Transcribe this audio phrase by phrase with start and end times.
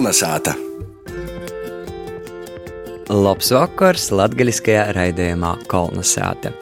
[0.00, 0.54] Kolnesāta!
[3.12, 6.54] Labs vakars latgaļiskajā raidījumā Kolnesāta.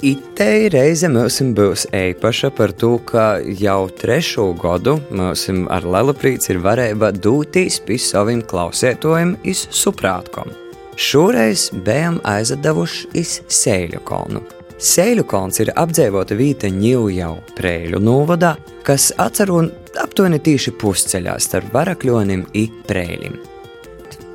[0.00, 3.26] Itei reize mums būs īpaša par to, ka
[3.60, 5.44] jau trešo gadu mums
[5.76, 10.56] ar lielu prīci ir varēja doties pie saviem klausētojiem iz Suprātkom.
[10.96, 14.55] Šoreiz bijām aizdevuši iz Sēļu kalnu.
[14.76, 19.62] Sēļu kalns ir apdzīvota vieta Ņūjau Prēļu novadā, kas atceru
[20.02, 23.38] aptuveni tīši pusceļā starp Varakļonim un Prēļim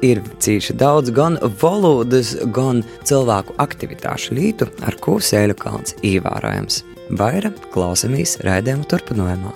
[0.02, 6.82] ir cīši daudz gan valodas, gan cilvēku aktivitāšu lītu, ar ko sēļu kalns ievērojams.
[7.22, 9.54] Vaira klausamies raidījumu turpinājumā.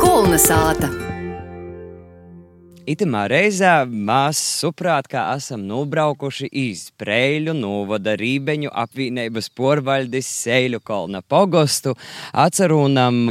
[0.00, 1.13] Kulna sāta!
[2.84, 11.22] Itamā reizē mēs saprotam, ka esam nobraukuši iz Preļu, Novada Rībeņu apvienības porvaļdes Sēļu kalna
[11.24, 11.94] pogostu.
[12.36, 13.22] Atcerunam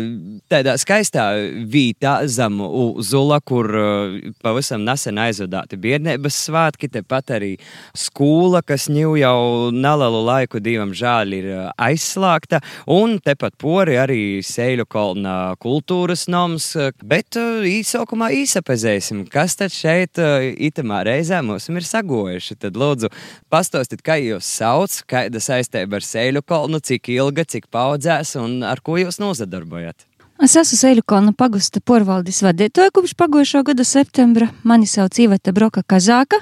[0.50, 1.28] tādā skaistā
[1.70, 2.58] vītā zem
[3.06, 7.52] Zula, kur uh, pavisam nesen aizvadāti biednības svētki, tepat arī
[7.94, 9.38] skola, kas ņū jau
[9.70, 16.72] nelielu laiku, divam žēl, ir uh, aizslēgta, un tepat pori arī Sēļu kalna kultūras noms,
[17.06, 22.56] bet uh, īsākumā īsapazēsim, kas tad šeit, uh, itamā reizē, mums ir sagojuši.
[22.64, 23.10] Tad, lūdzu,
[23.52, 28.80] pastāstiet, kā jūs sauc, kāda saistība ar Sēļu kalnu, cik ilga, cik paudzēs un ar
[28.80, 30.08] ko jūs nozadarbojat.
[30.44, 34.50] Es esmu Sēļu kalna pagusta porvaldes vadītāja kopš pagājušā gada septembra.
[34.64, 36.40] Mani sauc Iveta Broka Kazāka,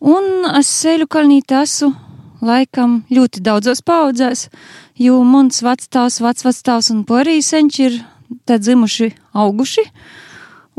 [0.00, 1.94] un es Sēļu kalnīte esmu
[2.44, 4.48] laikam ļoti daudzos paudzēs,
[5.00, 8.02] jo mans vecstāvs, vecvectāvs un porī senči ir
[8.48, 9.88] te dzimuši, auguši.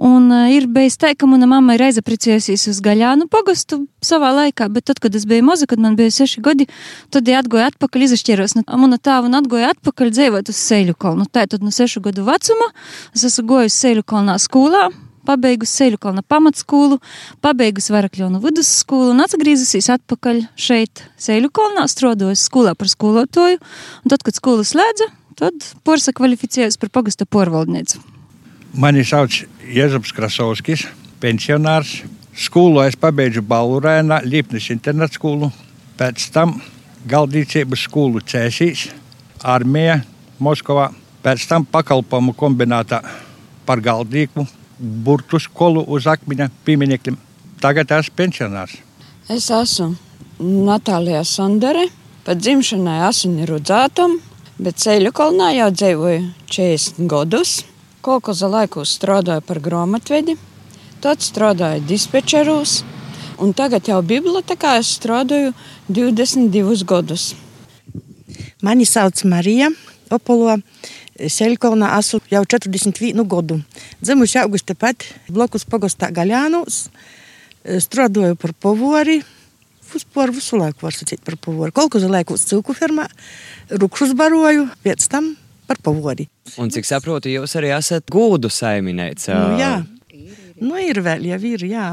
[0.01, 4.65] Un uh, ir bijis tā, ka mana mamma ir aizaprecējusies uz Gaļānu pogastu savā laikā,
[4.73, 6.65] bet tad, kad es biju maza, kad man bija seši gadi,
[7.13, 11.27] tad viņa atgoja atpakaļ, izšķiros no mana tēva un atgoja atpakaļ dzīvot uz Sēļu kalnu.
[11.29, 12.71] Tā tad no sešu gadu vecuma
[13.13, 14.87] es esmu gojusi Sēļu kalnā skolā,
[15.29, 16.97] pabeigusi Sēļu kalna pamatskolu,
[17.45, 23.61] pabeigusi Varakļonu vidusskolu un atgriezusies atpakaļ šeit Sēļu kalnā, strādājusi skolā par skolotoju,
[24.01, 25.11] un tad, kad skola slēdza,
[25.43, 28.01] tad porsa kvalificējas par pagasta porvaldnieci.
[28.71, 30.85] Mani sauc Jēzus Krasovskis,
[31.19, 32.05] pensionārs.
[32.31, 35.49] Skolu es pabeidzu Balurēnā, Līpnes internetu skolu.
[35.99, 36.53] Pēc tam
[37.11, 38.85] galdīcības skolu Cēsīs,
[39.43, 39.97] armija
[40.39, 40.87] Moskavā.
[41.21, 43.01] Pēc tam pakalpojumu kombinātā
[43.67, 44.45] par galdīgu,
[44.79, 47.17] burtu skolu uz akmeņa pieminekļiem.
[47.61, 48.77] Tagad esmu pensionārs.
[49.27, 49.97] Es esmu
[50.39, 51.89] Natālija Sandere.
[52.23, 54.15] Pat dzimšanai esmu rudzētam,
[54.61, 57.53] bet ceļu kalnā jau dzīvoju 40 gadus.
[58.01, 60.33] Kolkoza laikos strādāju par grāmatvedi,
[61.03, 62.79] tad strādāju dispečeros,
[63.37, 65.51] un tagad jau bibliotekā es strādāju
[65.85, 67.27] 22 gadus.
[68.65, 69.69] Mani sauc Marija
[70.09, 70.55] Opolo.
[71.21, 73.59] Seļkalnā esmu jau 41 gadu.
[74.01, 76.87] Dzimuši augusti pat blokus pagostā Gaļānos.
[77.85, 79.19] Strādāju par povori.
[79.91, 81.69] Vispār visu laiku var sacīt par povori.
[81.69, 83.05] Laikā uz cilku fermā,
[83.69, 85.35] rupšus baroju, pēc tam
[85.71, 86.27] par povori.
[86.59, 89.31] Un cik saprotu, jūs arī esat gūdu saimniece.
[89.31, 89.73] Nu, jā,
[90.59, 91.91] nu, ir vēl, jau ir, jā.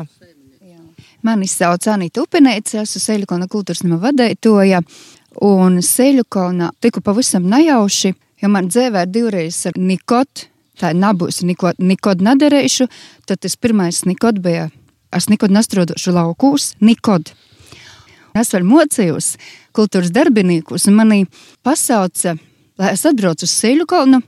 [1.26, 4.82] Mani sauc Anita Upinēca, esmu Seļukona kultūras nama vadētoja,
[5.46, 10.46] un Seļukona tiku pavisam nejauši, jo man dzēvē divreiz ar nikot,
[10.78, 12.86] tā nebūs nikot, nikot nadarējušu,
[13.26, 14.68] tad tas pirmais nikot bija,
[15.14, 17.34] es nikot nastrodošu laukūs, nikot.
[18.38, 19.34] Es vēl mocījos
[19.74, 21.24] kultūras darbinīkus, un mani
[21.66, 22.36] pasauca,
[22.78, 24.22] lai es atbraucu uz Seļukonu,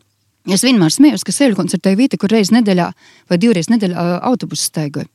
[0.48, 2.86] Es vienmēr smējos, ka Sēļu koncerts ir tā vieta, kur reizes nedēļā
[3.28, 5.08] vai divreiz nedēļā autobusu staigoju.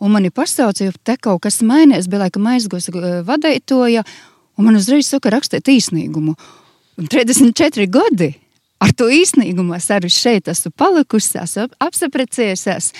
[0.00, 2.88] Un mani pasaucīja, te kaut kas mainījās, bija laikam aizgojis
[3.28, 4.02] vadītoja,
[4.58, 6.34] un man uzreiz saka rakstīt īsnīgumu.
[6.98, 8.32] Un 34 gadi
[8.82, 12.90] ar to īsnīgumu es arī šeit esmu palikusi, esmu apsaprecējusies.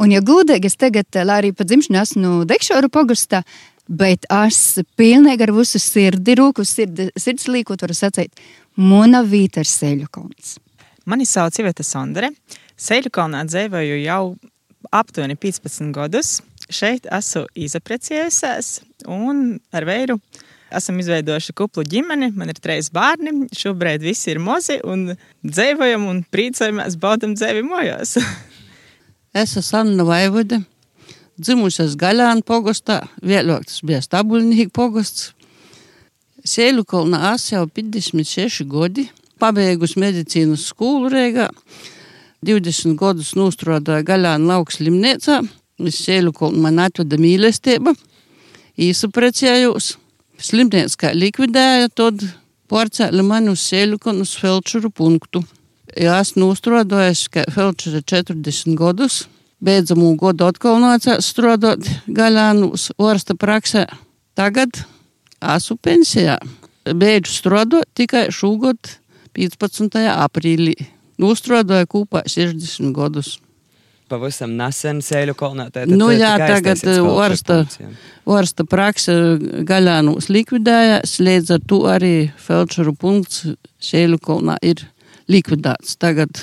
[0.00, 3.42] Un, ja gudīgi, es tagad, lai arī pa dzimšanu esmu Dekšoru pagastā,
[3.90, 8.42] bet es pilnīgi ar visu sirdi, rūku sirdi, sirds līkot varu sacīt,
[9.60, 10.58] ir Sēļu koncerts.
[11.10, 12.30] Mani sauc Iveta Sondere.
[12.80, 14.22] Sēļukalnā dzīvoju jau
[14.94, 16.38] aptuveni 15 gadus.
[16.70, 18.68] Šeit esmu izaprecējusies
[19.10, 20.20] un ar veidu
[20.70, 22.30] esam izveidojuši kuplu ģimeni.
[22.36, 23.48] Man ir trīs bērni.
[23.56, 25.08] Šobrīd visi ir mozi un
[25.42, 28.16] dzīvojam un priecājamies, baudam dzīvi mājās.
[29.42, 30.62] es esmu Anna Vaivode.
[31.40, 35.30] Dzimušas Gaļāna pogostā, vēlāk tas bija Stabuļnīgi pogosts.
[36.44, 39.06] Sēļukalnā es jau 56 gadi
[39.40, 41.46] pabeigusi medicīnas skolu Rīgā.
[42.44, 45.40] 20 gadus nostrādāju Gaļāna lauka slimnīcā.
[45.88, 47.94] Es sēlu, ko man atveda mīlestība.
[48.76, 49.94] Īsu precējos.
[50.40, 52.20] Slimnīca kā likvidēja, tad
[52.68, 55.46] pārcēla mani uz sēlu, un uz felčuru punktu.
[55.96, 59.22] Ja es nostrādāju kā felčura 40 gadus.
[59.64, 63.86] Beidzamu godu atkal nācās strādāt Gaļānus orsta praksē.
[64.38, 64.82] Tagad
[65.40, 66.38] esmu pensijā.
[66.84, 68.96] Beidzu strādāt tikai šogad
[69.36, 70.00] 15.
[70.10, 70.74] aprīlī.
[71.20, 73.36] Nostrādāju kopā 60 gadus.
[74.10, 75.68] Pavisam nesen sēļu kolonā.
[75.70, 77.60] Tad, Nu jā, tagad orsta,
[78.26, 79.12] orsta praksa
[79.68, 83.44] Gaļānus likvidējās, līdz ar to arī felčeru punkts
[83.78, 84.82] sēļu kolonā ir
[85.30, 85.94] likvidēts.
[86.02, 86.42] Tagad,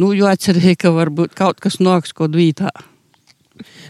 [0.00, 2.72] nu, jo atcerēja, ka varbūt kaut kas nāks kaut vītā.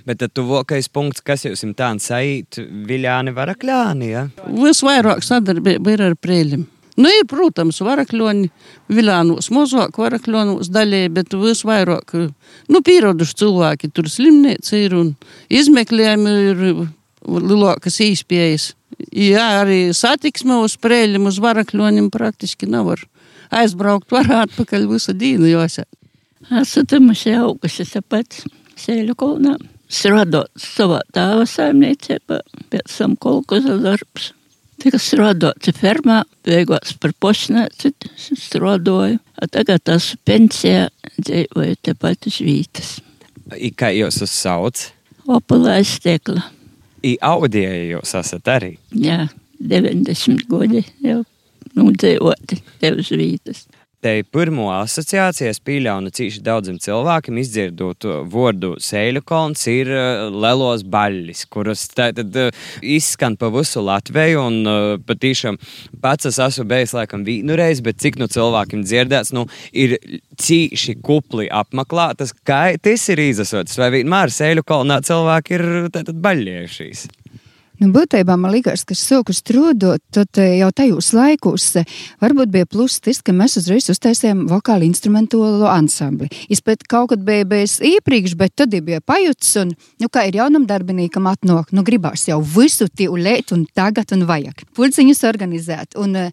[0.06, 2.58] Bet tad tuvākais punkts, kas jums tāds sajūt,
[2.88, 4.26] Viljāni Varakļāni, ja?
[4.50, 6.66] Visvairāk sadarbība ir ar prēļiem.
[7.00, 8.50] Nu, ir, protams, varakļoni,
[8.92, 12.16] vilānos mazāk varakļonos daļai, bet visvairāk,
[12.68, 15.14] nu, pieroduši cilvēki, tur slimnīca ir un
[15.48, 16.64] izmeklējumi ir
[17.24, 18.72] lielākas īspējas.
[19.16, 23.06] Jā, arī satiksme uz prēļiem, uz varakļoniem praktiski nevar
[23.54, 25.99] aizbraukt, var atpakaļ visu dienu jāsaka.
[26.48, 28.40] Esmu timusi augusi tāpēc
[28.80, 29.58] Sēļu kolonā.
[29.90, 32.38] Strādāt savā tēva saimniecībā,
[32.72, 34.30] pēc tam kolkoza darbs.
[34.80, 37.90] Tika strādāts fermā, beigās par pošnēci
[38.40, 39.18] strādāju.
[39.36, 40.86] A tagad esmu pensijā,
[41.18, 42.94] dzīvoju tepat uz vītas.
[43.58, 44.86] I kā jūs uzsauc?
[45.28, 46.46] Opulais stekla.
[47.04, 48.72] I audija jūs esat arī.
[48.96, 49.26] Jā,
[49.60, 51.20] 90 gadi jau
[51.76, 53.66] nudzīvoti tev uz vītas.
[54.00, 59.90] Te pirmo asociācijas pieļauju cīši daudziem cilvēkiem, izdzirdot vārdu sēļu kolons, ir
[60.32, 62.22] lelos baļļis, kuras tad
[62.80, 64.46] izskan pa visu Latviju.
[64.48, 65.60] Un patīšām
[66.00, 69.44] pats es esmu bijis laikam vīnu reizi, bet cik nu cilvēkiem dzirdēts, nu
[69.76, 69.98] ir
[70.40, 73.76] cīši kupli apmeklētas, kā tas ir izasots.
[73.76, 77.10] Vai vienmēr sēļu kolonā cilvēki ir tātad baļļiejušies?
[77.80, 81.70] Nu, būtībā man liekas, ka soku strādājot, tad jau tajos laikos
[82.20, 86.28] varbūt bija pluss tas, ka mēs uzreiz uztaisījām vokālu instrumentālo ansambli.
[86.52, 90.68] Izpēt kaut kad bija bijis iepriekš, bet tad bija pajūts, un, nu, kā ir jaunam
[90.68, 94.66] darbinīkam atnāk, nu, gribās jau visu tīu lēt un tagad un vajag.
[94.76, 95.96] Pulciņus organizēt.
[96.00, 96.26] Un,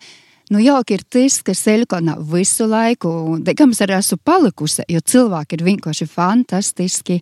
[0.48, 3.10] Nu, jauki ir tas, ka Seļkonā visu laiku,
[3.60, 7.18] kam es arī esmu palikusi, jo cilvēki ir vienkārši fantastiski.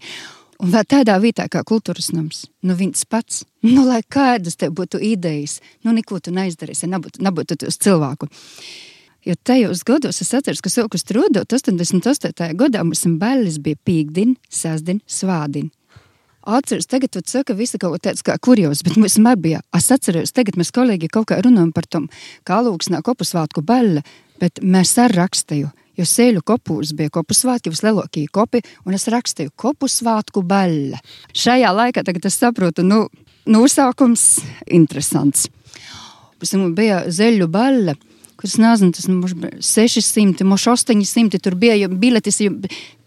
[0.65, 4.97] Un vēl tādā vietā kā kultūras nams, nu viens pats, nu lai kādas tev būtu
[4.97, 8.25] idejas, nu neko tu neizdarīsi, nebūtu, nebūtu uz cilvēku.
[9.29, 12.49] Jo tajos gados es atceros, ka sāku strādāt 88.
[12.57, 15.69] gadā mums bērns bija pīkdien, sasdien, svādien.
[16.49, 19.61] Atceros, tagad tu saka, visi kaut tāds kā kurjos, bet mums bija.
[19.69, 22.09] Es atceros, tagad mēs kolēģi kaut kā runājam par tom,
[22.41, 24.01] kā lūksnā kopusvātku baļļa,
[24.41, 25.69] bet mēs ar rakstīju.
[25.95, 30.99] Jo sēļu kopūs bija kopusvātki, vislielākie kopi, un es rakstīju kopusvātku baļļa.
[31.35, 33.05] Šajā laikā, tagad es saprotu, nu,
[33.47, 35.47] nosākums interesants.
[36.41, 37.95] Pēc tam bija zeļu baļļa,
[38.35, 42.41] kuras nezinu, tas bija 600, moš 800, tur bija biletes,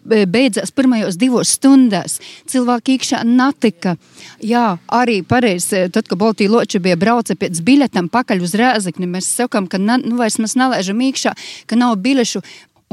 [0.09, 2.19] beidzās pirmajos divos stundās.
[2.49, 3.97] Cilvēki iekšā natika.
[4.45, 9.29] Jā, arī pareizi, tad, kad Baltija loči bija brauca pēc biļetām pakaļ uz rēzekni, mēs
[9.41, 11.35] sakām, ka na, nu, vairs mēs nelaižam iekšā,
[11.69, 12.43] ka nav bilešu.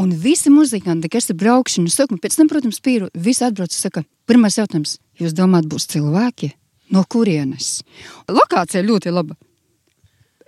[0.01, 4.03] Un visi muzikanti, kas ir braukšana, saka, pēc tam, protams, pīru, visi atbrauc un saka,
[4.27, 6.51] pirmais jautājums, jūs domājat, būs cilvēki?
[6.91, 7.79] No kurienes?
[8.27, 9.37] Lokācija ļoti laba.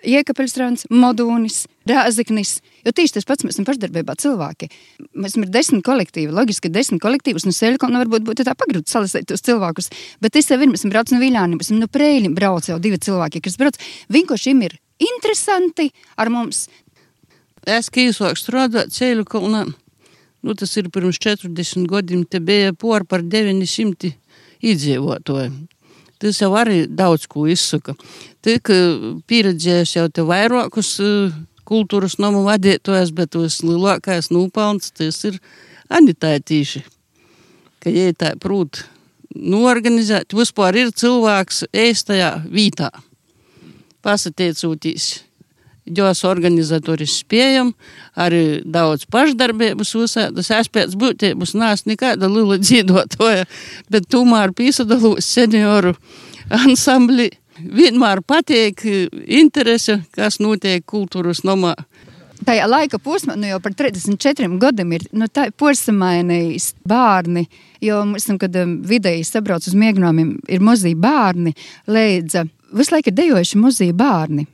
[0.07, 4.67] Iekapeļstrāns, Modūnis, Rāzaknis, jo tieši tas pats mēs esam pašdarbībā cilvēki.
[5.17, 9.41] Mēs esam desmit kolektīvi, loģiski desmit kolektīvus, no Sēļkona varbūt būtu tā pagrūti salasīt tos
[9.47, 9.89] cilvēkus,
[10.21, 12.77] bet es jau ir, mēs esam brauc no Viļāniem, mēs esam no Prēļiem brauc jau
[12.83, 13.79] divi cilvēki, kas brauc,
[14.13, 16.67] vienkārši ir interesanti ar mums.
[17.67, 23.03] Es, kad īsāk strādāju ceļu kalnā, nu, tas ir pirms 40 gadiem, te bija por
[23.03, 24.13] par 900
[24.63, 25.51] iedzīvotāju.
[26.17, 27.93] Tas jau arī daudz ko izsaka.
[28.41, 28.71] Tik
[29.29, 30.95] pieredzējis jau te vairākus
[31.67, 35.37] kultūras nomu vadītājus, bet tas lielākais nopelns tas ir
[35.91, 36.85] anitētīši.
[37.83, 38.85] Ka, ja tā prūt,
[39.35, 42.89] norganizēt, vispār ir cilvēks ēstajā vītā.
[44.07, 45.26] Pasateicoties
[45.95, 47.73] jos organizatoris spējam,
[48.19, 53.47] arī daudz pašdarbības uzsēdas aspekts būtības nās nekāda lila dzīvotoja,
[53.91, 55.95] bet tomēr pīsadalos senioru
[56.53, 58.83] ansambli vienmēr patīk
[59.25, 61.75] interese, kas notiek kultūras nomā.
[62.45, 65.25] Tajā laika posmā, nu jau par 34 gadiem, ir nu,
[65.57, 67.47] porcelānais bērni.
[67.81, 68.53] Jo tam, kad
[68.89, 71.55] vidēji sabrauc uz mēģinājumiem, ir mazi bērni,
[71.89, 72.37] līdz
[72.77, 74.45] visu laiku ir dejojuši mazi bērni.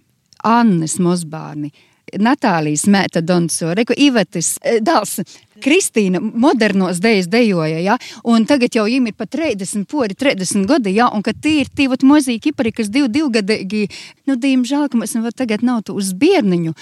[0.44, 1.72] Annas Mosbārni.
[2.20, 5.16] Natālijas mēta Donso, Reku Ivetis, dāls
[5.64, 7.96] Kristīna modernos dejas dejoja, ja,
[8.28, 11.88] un tagad jau viņiem ir pat 30, pori 30 gadi, ja, un tie ir tie
[11.90, 13.88] vat mozīki ipari, kas divi divgadīgi,
[14.30, 16.76] nu, diemžēl, ka mēs tagad nav tu uz bierniņu.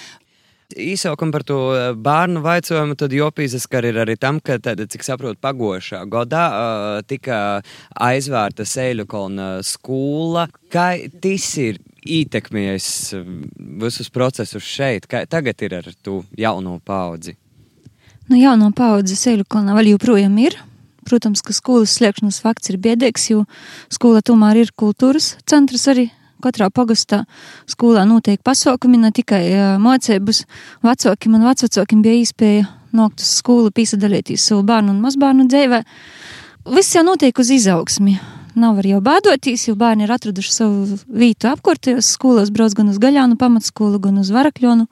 [0.71, 5.39] Īsākam par to eh, bērnu vaicojumu, tad jopīzaskar ir arī tam, ka, tad, cik saprotu,
[5.43, 10.47] pagošā godā uh, tika aizvērta Sēļu kolna skola.
[10.71, 12.89] Kā tas ir ietekmējis
[13.81, 15.07] visus procesus šeit?
[15.09, 17.35] Kā tagad ir ar to jauno paudzi?
[18.29, 20.57] Nu, jauno paudzi Sēļu kolnā vēl joprojām ir.
[21.07, 23.45] Protams, ka skolas slēgšanas fakts ir biedīgs, jo
[23.91, 27.23] skola tomēr ir kultūras centrs arī katrā pagastā
[27.69, 29.43] skolā notiek pasākumi, ne tikai
[29.81, 30.43] mācības.
[30.85, 32.67] Vecākiem un vecvecākiem bija iespēja
[32.97, 35.81] nākt uz skolu, piesaistīties savu bērnu un mazbērnu dzīvē.
[36.75, 38.17] Viss jau notiek uz izaugsmi.
[38.51, 42.97] Nav var jau bēdoties, jo bērni ir atraduši savu vietu apkārtējos skolos, brauc gan uz
[42.99, 44.87] Gaļānu pamatskolu, gan uz Varakļonu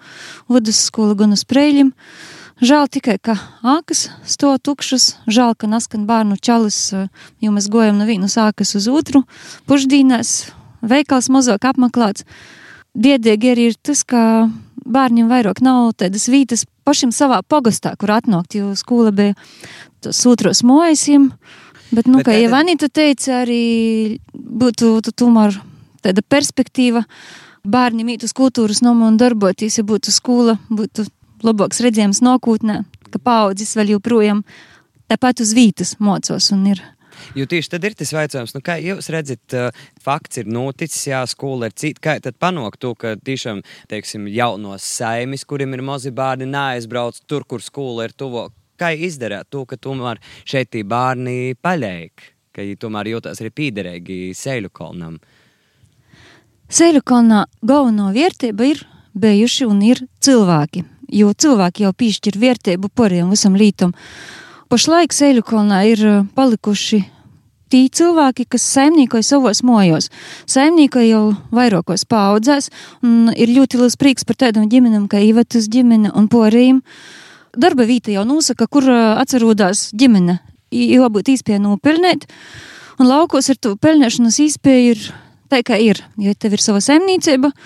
[0.47, 1.91] vidusskolu, gan uz Preļiem.
[2.63, 6.79] Žēl tikai, ka ākas sto tukšas, žēl, ka naskan bērnu čalis,
[7.43, 9.25] jo mēs gojam no vienas ākas uz otru
[9.67, 10.33] pušdīnēs,
[10.83, 12.27] veikals mazāk apmeklēts.
[12.95, 14.49] Diedīgi arī ir tas, ka
[14.87, 19.35] bērniem vairāk nav tādas vietas pašiem savā pogastā, kur atnākt, jo skola bija
[20.03, 21.29] sūtros mojasiem.
[21.89, 25.57] Bet, nu, Bet kā jau Anita teica, arī būtu tomēr
[26.05, 27.03] tāda perspektīva
[27.65, 31.07] bērniem īt uz kultūras nomu un darboties, ja būtu skola, būtu
[31.45, 34.43] labāks redzējums nākotnē, ka paudzes vēl joprojām
[35.09, 36.83] tāpat uz vītas mocos un ir
[37.35, 41.19] Jo tieši tad ir tas jautājums, nu, kā jūs redzat, uh, fakts ir noticis, jā,
[41.29, 42.01] skola ir cita.
[42.05, 47.45] Kā tad panākt to, ka tiešām, teiksim, jaunos saimis, kuriem ir mazi bērni, neaizbrauc tur,
[47.49, 48.55] kur skola ir tuvāk?
[48.79, 54.19] Kā izdarīt to, ka tomēr šeit tie bērni paļēk, ka viņi tomēr jūtas arī pīderīgi
[54.37, 55.19] Sēļu kolnam?
[56.69, 58.83] Sēļu kolnā galveno vērtība ir
[59.19, 60.83] bijuši un ir cilvēki,
[61.17, 63.95] jo cilvēki jau piešķir vērtību poriem visam lītam.
[64.69, 67.01] Pašlaik Sēļukolnā ir uh, palikuši
[67.73, 70.09] tī cilvēki, kas saimniekoja savos mojos.
[70.49, 72.69] Saimniekoja jau vairākos paudzēs,
[73.05, 76.83] un ir ļoti liels prieks par tādām ģimenēm, kā Ivatas ģimene un Porīm.
[77.57, 80.39] Darba vīta jau nosaka, kur atcerodās ģimene,
[80.71, 82.27] jau būt īspēja nopelnēt,
[82.99, 85.05] un laukos ar to pelnēšanas īspēju ir
[85.49, 86.03] tā, kā ir.
[86.21, 87.59] Ja tev ir sava saimniecība, tad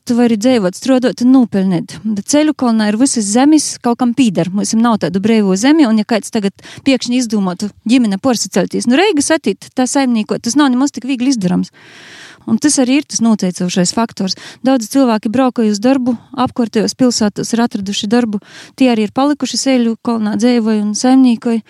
[0.00, 1.98] tu vari dzīvot, strādāt un nopelnīt.
[2.04, 4.50] Bet ceļu kolonā ir visas zemes kaut kam pīdar.
[4.54, 9.32] Mums nav tādu brīvo zemi, un ja kāds tagad pēkšņi izdomātu ģimene porsacelties, nu reigas
[9.34, 11.72] attīt, tā saimniekot, tas nav nemaz tik viegli izdarams.
[12.46, 14.34] Un tas arī ir tas noteicošais faktors.
[14.66, 18.40] Daudz cilvēki braukoja uz darbu, apkārtējos pilsētos ir atraduši darbu,
[18.74, 21.62] tie arī ir palikuši sēļu kolonā dzīvoja un saimniekoja.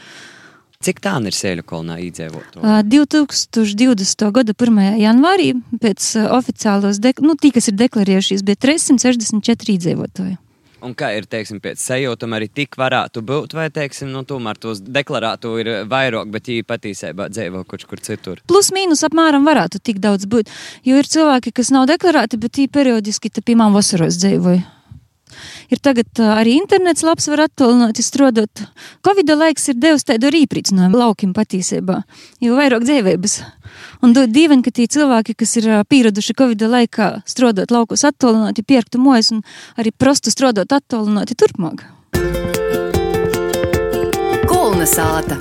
[0.82, 2.56] Cik tā ir sēļu kolonā iedzīvot?
[2.90, 4.28] 2020.
[4.34, 4.80] gada 1.
[4.98, 10.38] janvārī pēc oficiālos, nu, tī, kas ir deklarējušies, bija 364 iedzīvotāji.
[10.82, 14.80] Un kā ir, teiksim, pēc sajūtām arī tik varētu būt, vai, teiksim, nu, tomēr tos
[14.82, 18.42] deklarētu ir vairāk, bet viņi patiesībā dzīvo kaut kur citur?
[18.50, 20.50] Plus mīnus apmēram varētu tik daudz būt,
[20.82, 24.81] jo ir cilvēki, kas nav deklarēti, bet viņi periodiski, piemēram, vasaros dzīvoja.
[25.72, 28.64] Ir tagad arī internets labs var attālināt, strādāt.
[29.06, 32.02] Covid laiks ir devis tādu rīpricinājumu laukim patīsībā,
[32.44, 33.38] jo vairāk dzīvības.
[34.02, 39.00] Un dod dīvaini, ka tie cilvēki, kas ir pieraduši Covid laikā strādāt laukos attālināti, pierktu
[39.02, 39.42] mojas un
[39.78, 41.86] arī prostu strādāt attālināti turpmāk.
[44.50, 45.38] Kulna sāta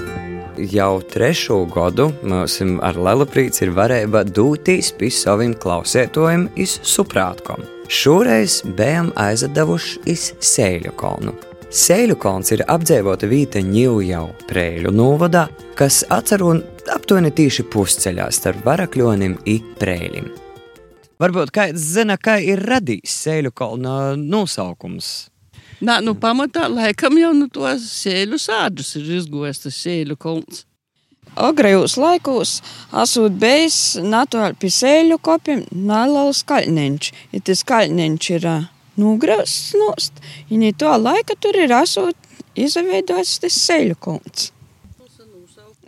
[0.69, 7.80] jau trešo gadu mums ar lielu prieku ir varēja doties pie saviem klausētojiem iz Suprātkom.
[7.91, 11.33] Šoreiz bijām aizdevuši iz Sēļu kalnu.
[11.75, 15.41] Sēļu kalns ir apdzīvota vieta Ņūjau Prēļu novadā,
[15.75, 16.53] kas atceru
[16.95, 20.31] aptuveni tīši pusceļā starp Varakļonim un Prēļim.
[21.19, 25.11] Varbūt kāds zina, kā ir radījis Sēļu kalna nosaukums.
[25.83, 30.63] Nā, nu pamatā laikam jau nu tos sēļu sādus ir izgojis tas sēļu kalns.
[31.35, 32.57] Agrajos laikos
[33.03, 37.11] esot bijis naturāli pie sēļu kopiem neliels kaļņš.
[37.31, 38.47] Ja tas kaļņš ir
[38.99, 40.19] nograusts nost,
[40.49, 42.17] ja to laika tur ir esot
[42.59, 44.51] izveidojis tas sēļu kungs.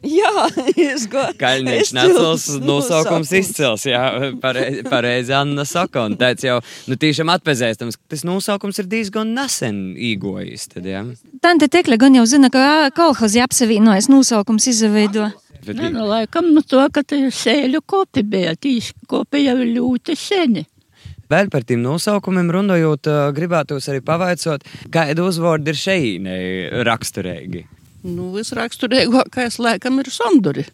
[0.03, 1.38] Jā, izgāju.
[1.39, 4.01] Kaļņš necels, nosaukums izcels, jā,
[4.43, 6.57] pareizi, pareizi Anna saka, un tāds jau,
[6.91, 11.05] nu, tiešām atpezēstams, tas nosaukums ir diezgan nesen īgojis, tad, jā.
[11.43, 15.29] Tante Tekle gan jau zina, ka kolhozi apsavīnojas nosaukums izveido.
[15.63, 15.77] Bet...
[15.79, 20.65] Nē, nu, laikam, nu to, ka tie sēļu kopi bija, tīši kopi jau ļoti seni.
[21.31, 26.27] Vēl par tiem nosaukumiem runājot, gribētos arī pavaicot, kāda uzvārda ir šeit
[26.86, 27.63] raksturīgi.
[28.03, 30.65] Nu, visraksturīgākais laikam ir sonduri.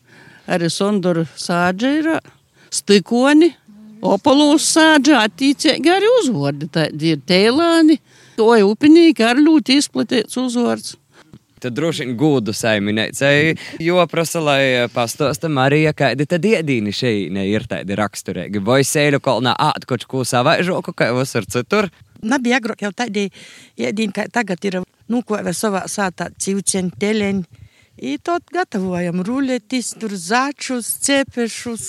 [0.49, 2.07] Arī sonduru sāģa ir
[2.73, 3.51] stikoni,
[4.01, 6.69] opolūs sāģa, attīcīgi arī uzvārdi.
[6.73, 7.99] Tādi ir tēlāni,
[8.39, 10.95] to upinīgi arī ļoti izplatīts uzvārds.
[11.59, 14.61] Tad droši vien gūdu saimniecei, jo prasa, lai
[14.93, 18.61] pastosta Marija, kādi tad iedīni šeit ir tādi raksturīgi.
[18.63, 21.91] Vai sēļu kolnā āt kaut ko savaižoku, kā visur citur?
[22.23, 23.27] Nebija agrāk jau tādi
[23.75, 24.79] iedīni, kā tagad ir,
[25.09, 27.65] nu, ko vēl savā sātā civceni, teleņi.
[27.99, 31.87] I tot gatavojam ruletis, tur začus, cepešus,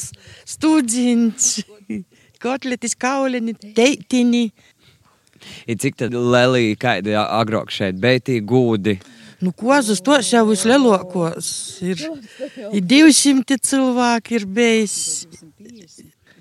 [0.49, 1.61] studzints,
[2.43, 4.49] kotletis, kaulini, teitini.
[5.71, 8.99] I cik tad lelī, kādi agrāk šeit beitī gūdi?
[9.41, 11.47] Nu, kozas tos jau vislielākos
[11.87, 12.03] ir.
[12.77, 14.97] Ir 200 cilvēki ir bijis.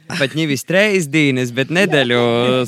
[0.10, 2.20] Pat nevis trīs dienas, bet nedēļu,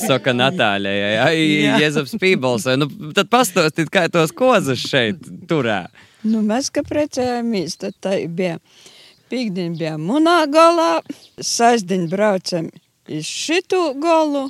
[0.04, 1.12] saka Natālijai.
[1.16, 1.26] Ja?
[1.34, 1.80] Jā.
[1.82, 2.68] Jēzus Pībols.
[2.78, 5.84] Nu, tad pastāstiet, kā tos kozas šeit turē.
[6.22, 8.60] Nu, mēs, kad precējāmies, tad tā bija.
[9.32, 11.00] Pīkdiņa bija munā galā,
[11.40, 12.68] sasdiņa braucam
[13.08, 14.50] iz šitu galu,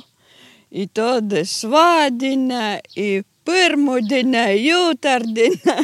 [0.74, 2.64] i tad svādiņa,
[2.98, 3.08] i
[3.46, 5.76] pirmudinē, jūtardinē.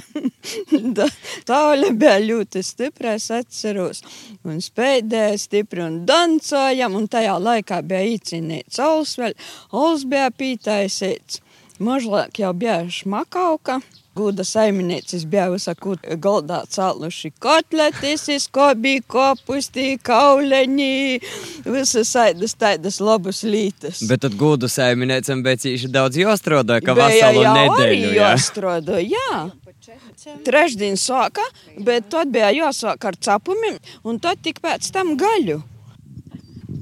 [1.49, 4.03] Tāle bija ļoti stipra, es atceros.
[4.47, 9.37] Un spēdēja stipri un dancojam, un tajā laikā bija īcinīts ols vēl.
[9.73, 11.43] Ols bija pītaisīts.
[11.79, 13.79] Možlāk jau bija šmakauka.
[14.19, 21.21] Gūda saimniecis bija visaku goldā cēluši kotletis, skobī, kopustī, kauleņi,
[21.69, 24.03] visas aidas tādas labas lītas.
[24.11, 28.13] Bet tad gūdu saimniecam becīši daudz jostrodoja, ka Bija vasalu nedēļu.
[28.17, 28.33] Ja?
[28.35, 29.41] jāstrādā, jā.
[30.45, 31.45] Trešdien sāka,
[31.79, 35.61] bet tad bija jāsāk ar cepumiem, un tad tik pēc tam gaļu.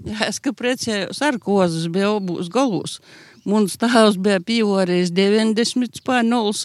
[0.07, 3.00] Jā, es kā precējos ar kozas, bija obūs galūs.
[3.47, 6.65] Mums tēvs bija pīvorējis 90 spāņols,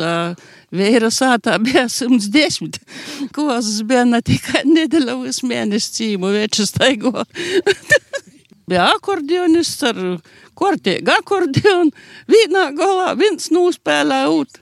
[0.73, 2.79] vēra sātā bija 110.
[3.35, 7.13] Kozas bija ne tikai nedēļa, vis mēnesis cīmu večas taigo.
[8.71, 9.99] bija akordionists ar
[10.57, 11.91] kortēgu akordionu.
[12.31, 14.61] Vienā galā viens nospēlē ūt,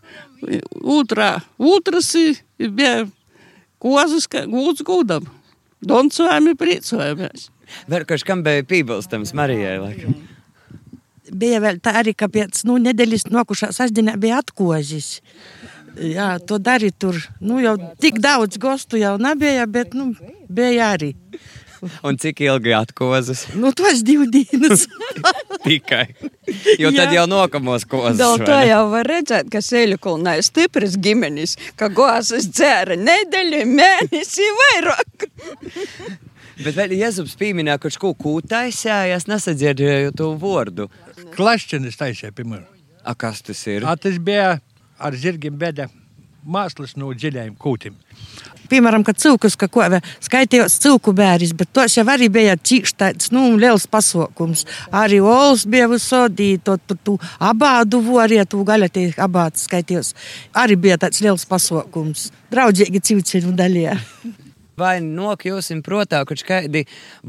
[0.83, 2.11] otrā, otras
[2.59, 3.05] bija
[3.79, 5.29] kozas, kā gūts gūdam.
[5.79, 7.47] Doncojami priecojamies.
[7.87, 9.77] Vēl kaut kam bija pībolstams Marijai.
[9.79, 10.17] Laikam.
[11.31, 15.19] Bija vēl tā arī, ka pēc nu, nedēļas nokušā sasdienā bija atkozis.
[15.99, 17.17] Jā, to darīja tur.
[17.43, 20.13] Nu, jau tik daudz gostu jau nebija, bet nu,
[20.49, 21.13] bija arī.
[22.03, 23.45] Un cik ilgi atkozas?
[23.55, 24.85] Nu, tos divas dienas.
[25.65, 26.05] Tikai.
[26.79, 27.21] Jo tad Jā.
[27.21, 28.19] jau nokamos kozas.
[28.19, 34.49] Dēl to jau var redzēt, ka Sēļukulnā ir stipras ģimenes, ka gozas dzēra nedēļu, mēnesi
[34.59, 35.29] vairāk.
[36.59, 40.89] Bet vēl Jēzus pieminēja kaut ko kūtaisā, ja es nesadzirdēju to vārdu.
[41.35, 42.63] Klašķinis taisīja pirmā.
[43.03, 43.85] A, kas tas ir?
[43.87, 44.57] A, tas bija
[44.99, 45.87] ar zirgiem bēda
[46.49, 47.97] mākslas no dziļajiem kūtim.
[48.69, 49.85] Piemēram, kad cilvēks kaut ko
[50.21, 54.65] skaitījās cilvēku bērns, bet tos jau arī bija tāds, nu, liels pasākums.
[54.93, 60.13] Arī olas bija visādi, to, to, to abādu vorie, tu gaļatī abāds skaitījos.
[60.53, 62.29] Arī bija tāds liels pasākums.
[62.53, 63.97] Draudzīgi cīņu daļā.
[64.79, 66.85] Vai nokļūsim protā kaut kādi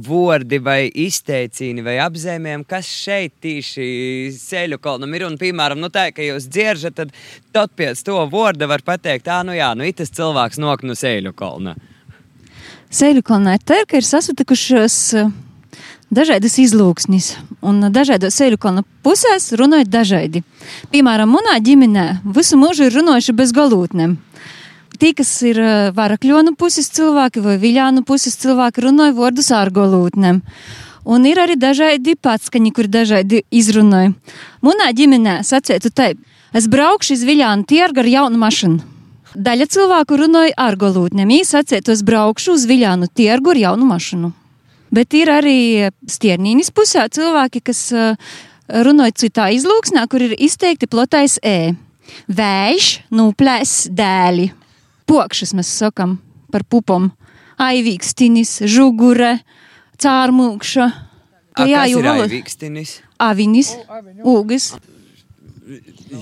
[0.08, 3.86] vārdi vai izteicīni vai apzīmējumi, kas šeit tieši
[4.38, 5.26] ceļu kolonam ir.
[5.26, 7.14] Un, piemēram, nu tā, ka jūs dzieržat, tad,
[7.54, 11.34] tad pēc to vārda var pateikt, ah, nu jā, nu itas cilvēks nok no ceļu
[11.36, 11.76] kolona.
[12.90, 15.28] Sēļu kolonā ir tā, ka ir sasatikušās eh,
[16.10, 20.42] dažādas izlūksnis, un dažādos sēļu kolona pusēs runājot dažādi.
[20.90, 24.18] Piemēram, manā ģimenē visu mūžu ir runājuši bez galūtnēm.
[25.00, 30.42] Tie, kas ir eh, varakļonu puses cilvēki vai viļānu puses cilvēki, runāja vārdus ar galūtnēm.
[31.08, 34.12] Un ir arī dažādi patskaņi, kur dažādi izrunāja.
[34.60, 36.10] Manā ģimenē sacētu tā,
[36.52, 38.82] es braukšu iz viļānu tirgu ar jaunu mašīnu.
[39.40, 44.32] Daļa cilvēku runāja ar galūtnēm, īsi atcietos braukšu uz viļānu tirgu ar jaunu mašīnu.
[44.92, 45.58] Bet ir arī
[46.04, 48.30] stiernīnis pusē cilvēki, kas eh,
[48.84, 51.72] runāja citā izlūksnā, kur ir izteikti plotais E.
[52.28, 54.50] Vējš, nuplēs dēļi.
[55.10, 56.18] Pokšas mēs sakam
[56.52, 57.10] par pupom.
[57.60, 59.34] Aivīkstinis, žugure,
[60.00, 60.86] cārmūkša.
[61.60, 62.94] A, Jā, jau ir valo- aivīkstinis?
[63.20, 63.74] Avinis,
[64.24, 64.70] ūgas.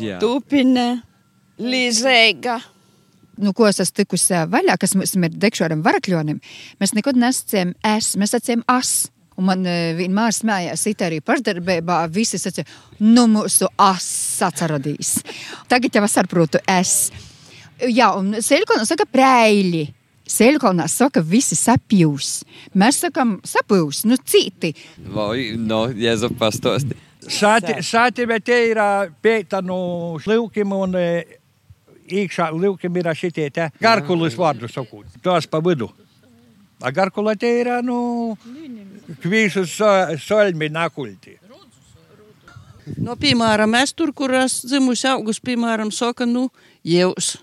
[0.01, 0.18] Jā.
[0.20, 1.03] Tupine,
[1.62, 2.59] līzēga.
[3.38, 6.40] nu, ko es esmu tikusi vaļā, kas mums ir dekšoram varakļonim,
[6.81, 9.11] mēs nekad nesacījām es, mēs sacījām as.
[9.38, 9.62] Un man
[9.94, 12.66] vienmēr smējās, it arī pašdarbībā, visi sacīja,
[12.98, 14.09] nu, mūsu as
[14.42, 15.20] atceradīs.
[15.70, 17.12] Tagad jau es saprotu es.
[17.87, 19.85] Jā, un Sēļkonā saka prēļi.
[20.29, 22.33] Sēļkonā saka visi sapjūs.
[22.77, 24.75] Mēs sakam sapjūs, nu citi.
[25.14, 26.99] Vai, no, Jēzus pastosti.
[27.29, 28.79] Sāti, sāti bet te ir
[29.23, 30.95] pēta no šlivkim un
[32.09, 35.09] iekšā livkim ir šitie te garkulis vārdu sakot.
[35.23, 35.91] Tos pa vidu.
[36.79, 38.37] A garkula te ir, nu,
[39.25, 39.91] kvīšus so,
[40.23, 41.35] solmi nakulti.
[43.03, 46.47] No, piemēram, es tur, kur esmu dzimusi augus, piemēram, saka, nu,
[46.87, 47.35] jūs.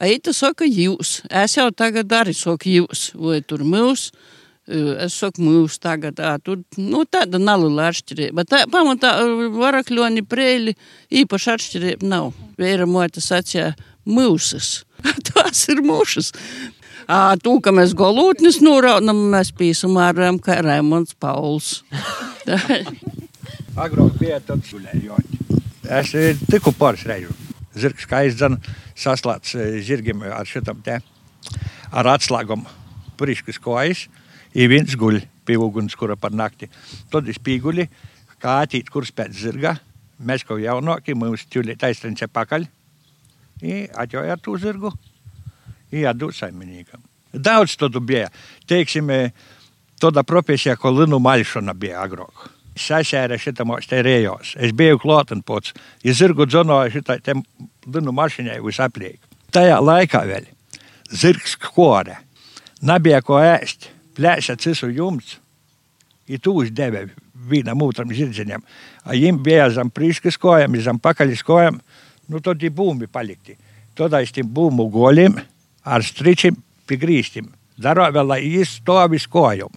[0.00, 1.20] Aita saka jūs.
[1.28, 4.10] Es jau tagad arī saku jūs, vai tur mūs.
[4.72, 8.44] Es saku mūs tagad, tā, tur, nu, tāda nalula atšķirība.
[8.46, 9.16] Tā, pamatā,
[9.52, 10.76] varakļoni, prēļi,
[11.22, 12.30] īpaši atšķirība nav.
[12.62, 13.72] Vēra mote sacīja
[14.06, 14.84] mūsas.
[15.32, 16.30] Tās ir mūšas.
[17.42, 21.82] Tū, ka mēs golūtnis noraunam, mēs pīsumārojam, kā Raimonds Pauls.
[23.82, 25.38] Agrāk bija tāds gulējot.
[26.00, 26.14] Es
[26.46, 27.34] tiku pāris reižu.
[27.74, 28.58] Zirgs kā izdzen
[28.98, 30.98] saslēdz eh, zirgiem ar šitam te,
[31.92, 32.66] ar atslēgum
[33.20, 34.06] priškas kojas,
[34.52, 36.68] i viens guļ pie uguns, kura par nakti.
[37.12, 37.88] Tad es pīguļi,
[38.42, 39.76] kā atīt, kurs pēc zirga,
[40.22, 42.66] mēs kaut jaunāki, mums ķuļi taisrince pakaļ,
[43.62, 44.92] i atjoja ar tū zirgu,
[45.92, 47.02] i atdūt saimniekam.
[47.32, 48.28] Daudz tādu bija.
[48.68, 49.08] Teiksim,
[50.00, 52.50] tāda profesija, ko linu malšana bija agrāk.
[52.78, 54.54] Sasēra šitam rējos.
[54.56, 55.74] Es biju klāten pats.
[56.04, 57.42] Ja zirgu dzonoju šitai tem
[57.86, 59.20] linu mašinai visapliek.
[59.52, 60.48] Tajā laikā vēl
[61.12, 62.16] zirgs kore.
[62.82, 63.90] Nebija ko ēst.
[64.16, 65.38] Plēša cisu jumts.
[66.28, 67.08] I tu uzdeve
[67.48, 68.62] vienam otram zirdziņam.
[69.04, 71.80] A jim bija zem priškas kojam, zem pakaļas kojam.
[72.28, 73.56] Nu, tad ir būmi palikti.
[73.98, 75.36] Tad aiz tiem būmu goļiem
[75.84, 76.56] ar stričiem
[76.88, 77.50] pigrīstim.
[77.76, 79.72] Daro vēl, lai viņš stāv uz kojām.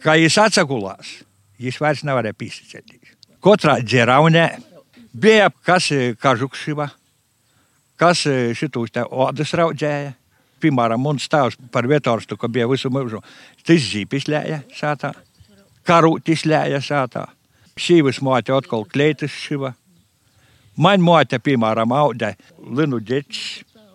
[0.00, 1.12] Kā viņš atsagulās,
[1.60, 3.16] viņš vairs nevarēja pīsicēties.
[3.40, 4.46] Katrā dzeraunē
[5.12, 6.90] bija kas kažukšiva,
[8.00, 8.24] kas
[8.56, 10.14] šitus te odas raudzēja.
[10.60, 13.22] Piemēram, mums stāvs par vietorstu, ka bija visu mūžu.
[13.64, 15.14] Tas zīpis lēja šātā,
[15.88, 17.24] karūtis lēja šātā.
[17.80, 19.72] Šīvis māte atkal kleitas šiva.
[20.76, 23.40] Man māte, piemēram, auda linu ģečs,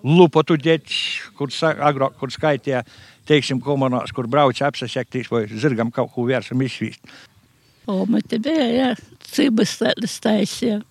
[0.05, 0.97] lupotu ģečs,
[1.37, 1.53] kur,
[1.85, 2.81] agrāk, kur skaitīja,
[3.29, 7.01] teiksim, komunās, kur brauc apsasektīs vai zirgam kaut ko vērsam izsvīst.
[7.87, 8.91] O, man te bija, jā,
[9.29, 10.81] cibas tādas taisīja.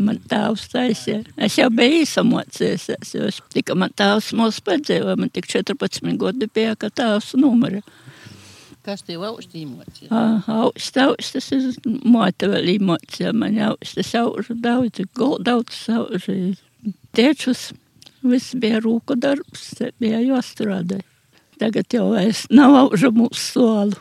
[0.00, 1.24] Man tēvs taisīja.
[1.36, 5.18] Es jau biju īsamocījies, jo es tikai man tēvs mūs padzīvoja.
[5.20, 7.82] Man tik 14 gadi bija, ka tēvs numura.
[8.86, 10.08] Kas tev augstī mocīja?
[10.48, 13.34] Augsts, augsts, tas ir mote vēl īmocīja.
[13.36, 15.02] Man augsts, tas aužu daudz,
[15.44, 16.38] daudz aužu.
[17.12, 17.68] Tiečus,
[18.24, 21.02] viss bija rūku darbs, bija jāstrādā.
[21.60, 24.00] Tagad jau es nav aužu mūsu solu.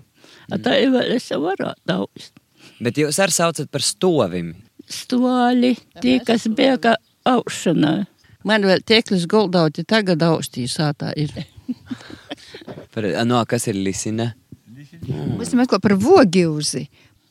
[0.49, 0.63] Mm.
[0.65, 2.33] Tā jau es varētu augst.
[2.83, 4.53] Bet jūs arī saucat par stovim.
[4.89, 6.95] Stoli, tie, kas bija kā
[7.29, 7.93] augšanā.
[8.47, 11.33] Man vēl tieklis goldauti tagad augstī sātā ir.
[12.93, 14.31] Par, no, kas ir lisina?
[15.37, 16.87] Mēs meklējam par vogiuzi.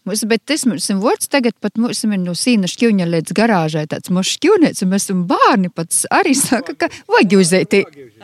[0.09, 3.85] Mums, bet tas mums ir vārds tagad pat mums ir no sīna šķiuņa līdz garāžai
[3.93, 6.89] tāds mūsu šķiunēts, un mēs esam bārni pats arī saka, ka.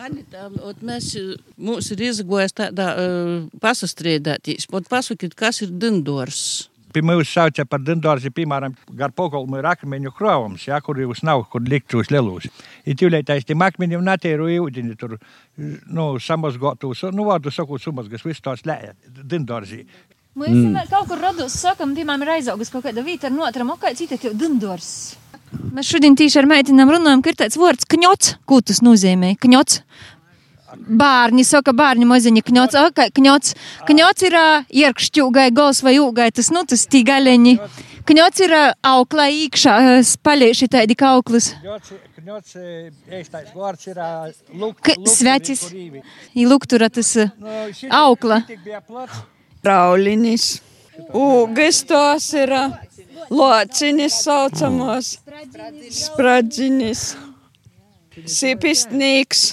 [0.00, 1.10] Anita, ot mēs,
[1.60, 6.70] mums ir izgojis tādā uh, pasastrēdētīs, pat pasakīt, kas ir dindors.
[6.94, 11.42] Pie mums sauca par dindorzi, piemēram, gar pokolmu ir akmeņu krovums, ja, kur jūs nav,
[11.52, 12.48] kur likt uz lelūs.
[12.86, 15.18] Ir tīlētais tiem akmeņiem natēru ūdeni tur,
[15.58, 19.82] nu, samazgotus, nu, vārdu sakot, sumazgas, visu tās lēja, dindorzi.
[20.34, 20.78] Mēs mm.
[20.90, 24.18] kaut kur rados sakam, piemēram, ir aizaugus kaut kāda vīta ar notram, o kā cita
[24.18, 25.14] tev dindors.
[25.74, 28.34] Mēs šodien tīši ar meitinām runājam, ka ir tāds vārds kņots.
[28.48, 29.34] Ko tas nozīmē?
[29.38, 29.80] Kņots.
[30.74, 32.78] Bārņi saka, bārņi maziņi kņots.
[32.88, 33.54] Ok, kņots.
[33.86, 34.36] Kņots ir
[34.82, 37.54] ierkšķūgai, gals vai ūgai, tas, nu, tas tī galeņi.
[38.04, 39.76] Kņots ir auklā īkšā,
[40.10, 41.52] spaļieši tādi kauklis.
[42.18, 42.56] Kņots,
[43.20, 44.02] eistais vārds ir
[44.58, 45.68] luk, Svecis.
[46.34, 47.14] I luktura tas
[48.02, 48.42] aukla.
[49.64, 50.60] Raulinis,
[51.16, 52.52] ūgas tos ir,
[53.32, 55.14] locinis saucamos,
[55.94, 57.04] spradzinis,
[58.28, 59.46] sipistnīgs.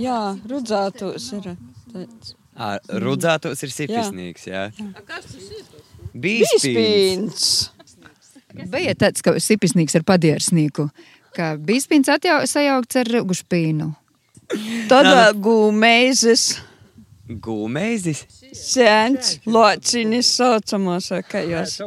[0.00, 1.50] Jā, rudzātos ir.
[2.56, 4.68] À, rudzātos ir sipisnīgs, jā.
[6.12, 7.48] Bīspīns.
[8.72, 10.86] Bija tāds, ka sipisnīgs ar padiersnīku,
[11.36, 13.88] ka bīspīns atjau, sajaukts ar rugušpīnu.
[14.90, 15.08] Tad
[15.40, 16.60] gūmeizes.
[17.42, 18.26] Gūmeizis?
[18.52, 21.78] Sēns, locinis saucamos, kā jūs.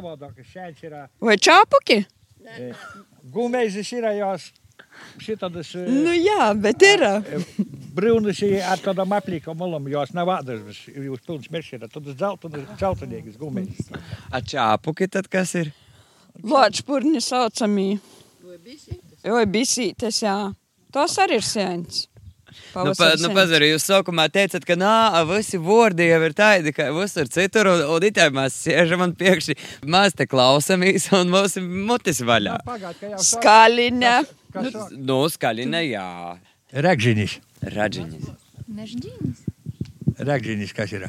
[1.21, 1.99] Vai čāpuki?
[3.33, 4.49] Gūmeizes ir jos
[5.21, 5.71] šitādas.
[5.75, 7.05] Nu jā, bet ir.
[7.95, 13.93] Brūnas ar tādām aplīkām malām, jos nav ādas, jūs pilns mešķira, tad dzeltenīgas gūmeizes.
[14.33, 15.71] A čāpuki tad kas ir?
[16.43, 17.93] Ločpurni saucamī.
[18.45, 20.35] Oi, bisītes, jā.
[20.93, 22.05] Tos arī ir sēns.
[22.75, 24.95] Nu, pa, nu, pazaru, jūs sākumā teicat, ka nā,
[25.29, 29.55] visi vārdi jau ir tādi, ka visur citur, un, un itā mēs sēžam un piekši
[29.87, 32.57] mēs te klausamies, un mūsu mutis vaļā.
[33.29, 34.17] Skaļina.
[34.55, 36.07] Nu, nu, skaļina, jā.
[36.85, 37.37] Regžinis.
[37.75, 38.27] Radžinis.
[38.75, 39.45] Nežģīnis.
[40.27, 41.07] Regžinis, kas ir?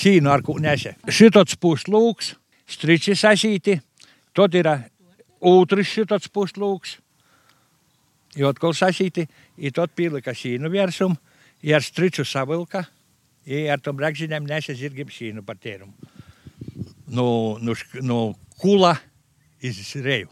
[0.00, 0.94] Šīnu ar ko nese.
[1.10, 2.34] Šitots puslūks,
[2.70, 3.76] striči sasīti,
[4.36, 4.70] tad ir
[5.40, 6.98] otrs šitots puslūks.
[8.38, 9.26] I atkal sašīti,
[9.58, 11.16] i tad pielika šīnu virsum,
[11.66, 12.84] i ar striču savilka,
[13.46, 15.94] i ar tom rakžiņiem nesa zirgiem šīnu par tērumu.
[17.10, 18.20] No, no, šk- no
[18.60, 18.94] kula
[19.66, 20.30] iz reju.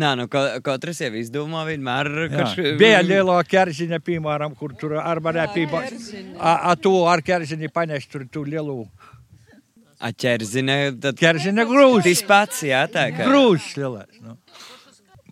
[0.00, 2.70] Nā, nu, ka, katrs jau izdomā vienmēr, kurš Jā.
[2.80, 5.98] Bija lielā ķerziņa, piemēram, kur tur ar varētu pīpāt.
[6.40, 8.86] A, a tu ar ķerziņu paneš tur tu lielu
[10.02, 12.16] Aķerzine, tad ķerziņa grūzi.
[12.16, 13.26] tas pats, jā, tā kā.
[13.28, 14.16] Grūzs lielais.
[14.24, 14.34] Nu.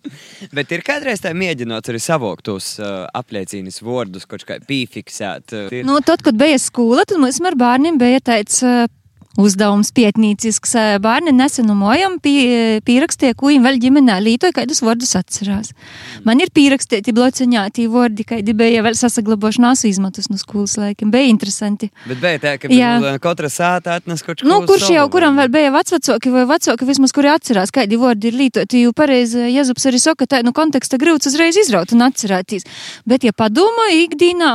[0.55, 5.55] Bet ir kādreiz tā mēģinot arī savākt tos uh, apliecības vārdus, kaut kā piefiksēt.
[5.57, 8.85] Uh, Nu, tad, kad bija skola, tad mums ar bērniem bija tāds uh,
[9.39, 10.73] uzdevums pietnīcisks.
[10.75, 15.71] Uh, Bērni nesenumojam, pie, pierakstīja, ko viņi vēl ģimenē lītoja, kādus vārdus atcerās.
[16.27, 21.11] Man ir pierakstīti bloceņāti vārdi, kādi bija vēl sasaglaboši nasu izmatus no skolas laikiem.
[21.13, 21.91] Bija interesanti.
[22.09, 25.51] Bet bija tā, ka nu, katra sāta atnes kaut ko Nu, kurš jau kuram vēl
[25.53, 28.83] bija vecāki vai vecāki, vismaz kuri atcerās, kādi vārdi ir lītoti.
[28.85, 32.67] Jo pareizi Jēzus arī saka, ka tā no konteksta grūts uzreiz izraut un atcerēties.
[33.07, 34.51] Bet, ja padomā, ikdienā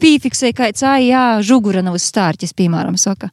[0.00, 3.30] pīfiksē, kā cāja, jā, žugura nav uz stārķis, piemēram, saka.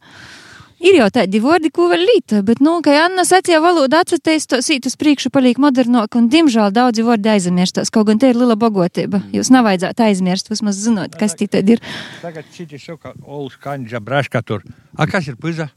[0.83, 4.57] Ir jau tādi vārdi, ko vēl līta, bet, nu, kā Anna sacīja, valoda atcerēties, to
[4.65, 7.91] sīt uz priekšu paliek modernāk, un, diemžēl, daudzi vārdi aizmirstās.
[7.93, 9.21] Kaut gan te ir liela bogotība.
[9.31, 11.79] Jūs nevajadzētu aizmirst, vismaz zinot, kas tī tad ir.
[12.19, 14.65] Tagad citi saka, Olas kanģa braška tur.
[14.99, 15.69] A kas ir piza?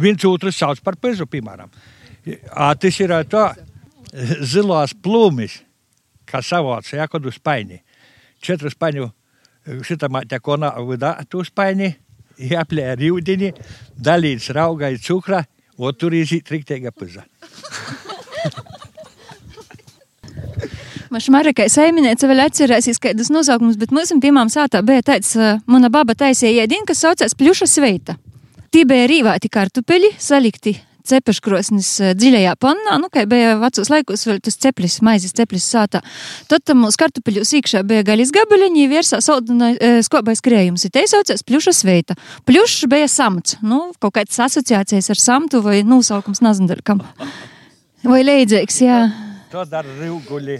[0.00, 1.68] Viens otru sauc par pizu, piemēram.
[2.48, 3.50] A, tas ir tā
[4.40, 5.58] zilās plūmis,
[6.24, 7.82] kā savāca, ja, kad uz paini.
[8.40, 9.12] Četru spaņu
[9.86, 11.92] šitam te kona vidā tu spaini,
[12.38, 13.52] jāplē ar jūdini,
[13.98, 15.42] dalīts raugai cukra,
[15.78, 17.24] o tur izīt riktēga piza.
[21.12, 25.34] Man šmarakai saimniece vēl atcerēsies kādus nosaukumus, bet mums, piemēram, sātā bija tāds,
[25.68, 28.16] mana baba taisīja ēdienu, kas saucās pļuša sveita.
[28.72, 34.40] Tī bija rīvāti kartupeļi, salikti cepeškrosnis uh, dziļajā pannā, nu, kā bija vecos laikos vēl
[34.44, 36.02] tas ceplis, maizes ceplis sātā.
[36.50, 41.44] Tad tam mūsu kartupeļus iekšā bija gaļas gabaliņi, virsā saldina uh, skobais krējums, te saucās
[41.48, 42.18] pļuša sveita.
[42.48, 47.02] Pļušs bija samts, nu, kaut kāds asociācijas ar samtu vai nosaukums nazindaļkam.
[48.06, 49.02] Vai leidzīgs, jā.
[49.52, 50.56] To dara rīguļi.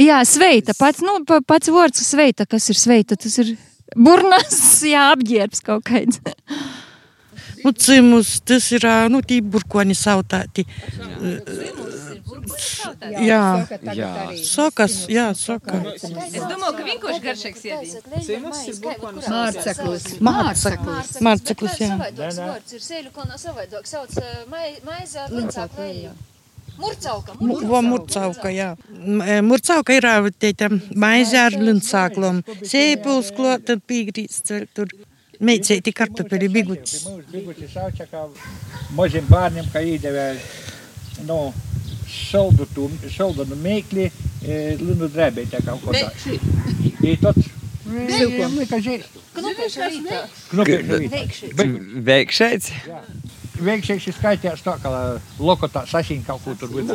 [0.00, 0.74] Jā, sveita.
[0.78, 3.52] Pats, nu, pa- pats vārds sveita, kas ir sveita, tas ir
[3.94, 4.56] burnas,
[4.94, 6.18] jā, apģērbs kaut kāds.
[7.64, 10.66] Nu, cimus, tas ir, nu, tī burkoni sautāti.
[13.24, 14.10] Jā, Jā,
[14.44, 15.78] sokas, jā, soka.
[15.94, 18.82] Es domāju, ka vienkārši garšīgs ēdiens.
[19.28, 20.06] Mārceklis.
[20.24, 21.16] Mārceklis.
[21.24, 21.96] Mārceklis, jā.
[21.96, 24.14] vārds ir sēļu kalnā savādāk, sauc
[24.50, 26.14] maize ar lincāku vēju.
[26.74, 27.36] Murcauka.
[27.38, 28.72] Vo murcauka, jā.
[29.46, 32.42] Murcauka ir ā, teita maize ar lincāklom.
[32.66, 34.90] Sēpuls klot, tad pīgrīts tur.
[35.40, 37.00] Meicēti kartupeli biguts.
[37.08, 38.28] Mūsu biguti sauca, ka
[38.94, 40.28] maziem bērniem, ka īdevē,
[41.28, 41.40] nu,
[42.10, 44.10] soldu tu, soldu nu mēkli,
[44.44, 46.38] e, lunu drēbē, tā kā kaut kā.
[47.04, 47.38] I tot,
[47.84, 48.54] Silkom.
[48.58, 49.20] Lika žēstu.
[53.54, 53.62] Knupieša rītā.
[53.62, 53.62] Knupieša rītā.
[53.62, 53.64] Bet veikšais.
[53.64, 54.88] veikšēši skaitījās tā, ka
[55.38, 56.94] lokotā sašīn kaut ko tur vidā.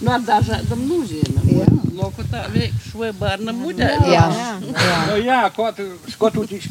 [0.00, 1.80] Nu, ar dažādām nozīmēm.
[1.96, 3.88] Loku tā veikšu vai bērnam muļā.
[4.12, 4.26] Jā.
[4.60, 6.66] Nu, jā, ko tu skatoties,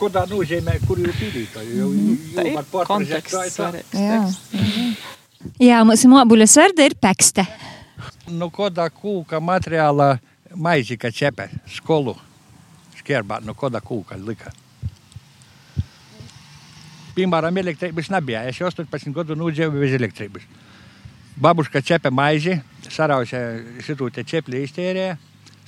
[0.00, 1.60] kādā nozīmē, kur jau pīdīta.
[1.68, 3.56] Jau, Tā jau ir var pārprazēt, konteksts kā ir tā.
[3.56, 3.92] svarīgs.
[3.92, 4.20] Jā.
[5.60, 7.44] Jā, mums mobuļa sērde ir pekste.
[8.30, 10.18] Nu, kādā kūka materiāla
[10.54, 12.16] maizi, ka ķepe skolu
[13.02, 14.52] skērbā, nu, kādā kūka lika.
[17.12, 18.46] Piemēram, elektrības nebija.
[18.48, 20.46] Es jau 18 gadu nudzīvoju bez elektrības.
[21.42, 22.56] Babuška ķepe maizi,
[22.88, 23.40] sarausia
[23.84, 25.16] šitų te ķepli iztērēja,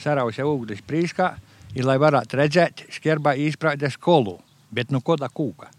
[0.00, 1.30] sarausia ūglis prīškā,
[1.76, 4.38] ir lai varētu redzēt, skērbā izprādē skolu,
[4.72, 5.70] bet nu kādā kūka.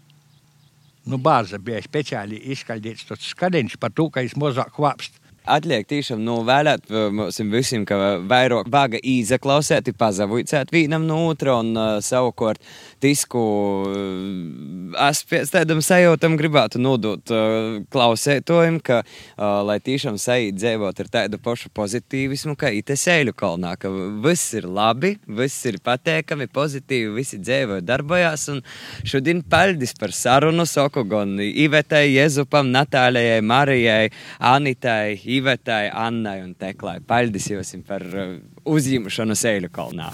[1.06, 5.20] Nu, bārza bija speciāli izskaidrots tas skadiņš par to, ka viņš mazāk kvapst.
[5.46, 11.98] Atliek tiešām novēlēt mums visiem, ka vairāk vaga īzaklausēt, pazavūcēt vienam no otra un uh,
[12.02, 12.58] savukārt
[13.02, 13.42] tisku
[13.86, 21.02] uh, es pēc tādam sajūtam gribētu nodot uh, klausētojiem, ka uh, lai tiešām sajūt dzīvot
[21.04, 23.90] ar tādu pašu pozitīvismu, ka ite sēļu kalnā, ka
[24.24, 28.62] viss ir labi, viss ir pateikami, pozitīvi, visi dzīvo darbojās un
[29.06, 34.10] šodien paldies par sarunu saku gan Ivetai, Jezupam, Natālijai, Marijai,
[34.42, 36.98] Anitai, Ivetai, Annai un Teklai.
[37.06, 40.10] Paldies jums par uh, uzņemšanu Sēļu kalnā.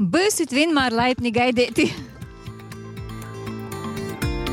[0.00, 1.90] Būsit vienmēr laipni gaidīti.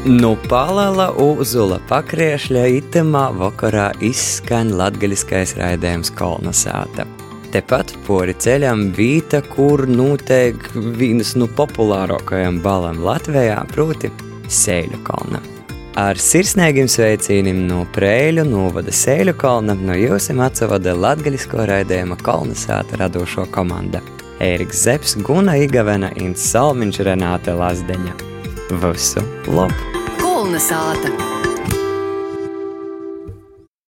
[0.07, 7.03] Nu, palala uzula pakriešļa itemā vakarā izskan latgaļiskais raidījums Kolnasāta.
[7.51, 14.11] Tepat pori ceļam vīta, kur noteikti viens no populārākajiem balam Latvijā, proti
[14.47, 15.43] Sēļu kalna.
[15.97, 23.47] Ar sirsnīgiem sveicieniem no Prēļu novada Sēļu kalna no jums atsavada latgaļisko raidījuma kolonizāta radošo
[23.49, 24.03] komanda.
[24.37, 28.13] Ēriks Zepsi, Guna Igavena un Salmiņš Renāte Lazdeņa.
[28.77, 30.05] Visu labu!
[30.21, 31.46] Kolonizāta!